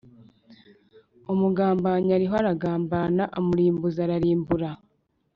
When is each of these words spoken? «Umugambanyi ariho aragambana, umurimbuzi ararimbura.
«Umugambanyi 1.33 2.09
ariho 2.17 2.33
aragambana, 2.41 3.23
umurimbuzi 3.39 3.99
ararimbura. 4.05 4.69